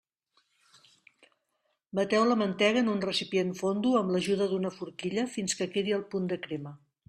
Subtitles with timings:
[1.99, 6.07] Bateu la mantega en un recipient fondo, amb l'ajuda d'una forquilla, fins que quedi al
[6.15, 6.79] punt de crema.